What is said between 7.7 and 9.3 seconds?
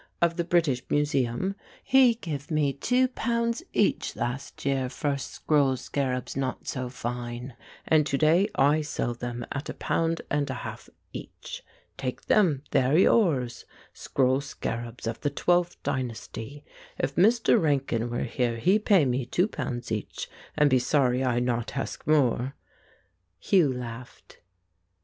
and to day I sell